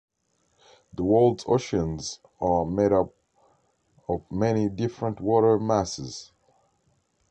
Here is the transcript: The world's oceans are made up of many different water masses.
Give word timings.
The 0.95 1.03
world's 1.03 1.45
oceans 1.47 2.21
are 2.39 2.65
made 2.65 2.91
up 2.91 3.13
of 4.09 4.23
many 4.31 4.67
different 4.67 5.19
water 5.21 5.59
masses. 5.59 6.31